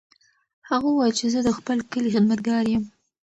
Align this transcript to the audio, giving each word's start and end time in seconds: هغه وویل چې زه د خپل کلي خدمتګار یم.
هغه 0.69 0.87
وویل 0.89 1.13
چې 1.19 1.25
زه 1.33 1.39
د 1.43 1.49
خپل 1.57 1.77
کلي 1.91 2.09
خدمتګار 2.15 2.63
یم. 2.73 2.83